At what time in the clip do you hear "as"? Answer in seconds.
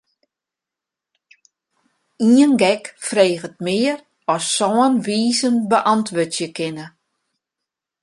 4.33-4.43